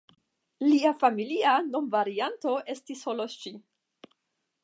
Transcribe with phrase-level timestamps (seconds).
[0.69, 3.55] Lia familia nomvarianto estis "Holocsi".